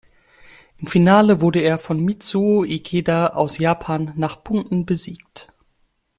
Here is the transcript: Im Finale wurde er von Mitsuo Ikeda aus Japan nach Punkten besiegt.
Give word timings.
Im 0.79 0.87
Finale 0.87 1.41
wurde 1.41 1.59
er 1.59 1.77
von 1.77 1.99
Mitsuo 2.03 2.63
Ikeda 2.63 3.27
aus 3.35 3.59
Japan 3.59 4.13
nach 4.15 4.43
Punkten 4.43 4.83
besiegt. 4.87 5.53